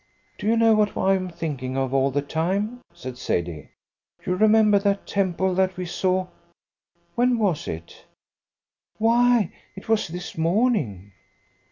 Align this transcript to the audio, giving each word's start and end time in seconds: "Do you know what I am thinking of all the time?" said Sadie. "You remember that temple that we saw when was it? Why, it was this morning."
"Do 0.39 0.47
you 0.47 0.57
know 0.57 0.73
what 0.73 0.97
I 0.97 1.13
am 1.13 1.29
thinking 1.29 1.77
of 1.77 1.93
all 1.93 2.09
the 2.09 2.23
time?" 2.23 2.81
said 2.91 3.19
Sadie. 3.19 3.69
"You 4.25 4.35
remember 4.35 4.79
that 4.79 5.05
temple 5.05 5.53
that 5.53 5.77
we 5.77 5.85
saw 5.85 6.25
when 7.13 7.37
was 7.37 7.67
it? 7.67 8.05
Why, 8.97 9.53
it 9.75 9.87
was 9.87 10.07
this 10.07 10.35
morning." 10.35 11.11